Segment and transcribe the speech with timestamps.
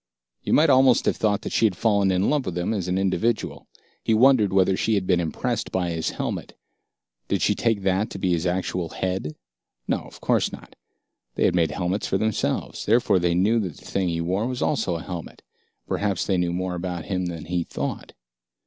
[0.41, 2.97] You might almost have thought that she had fallen in love with him as an
[2.97, 3.67] individual.
[4.03, 6.57] He wondered whether she had been impressed by his helmet.
[7.27, 9.35] Did she take that to be his actual head?
[9.87, 10.75] No, of course not.
[11.35, 14.63] They had made helmets for themselves, therefore they knew that the thing he wore was
[14.63, 15.43] also a helmet.
[15.85, 18.13] Perhaps they knew more about him than he thought.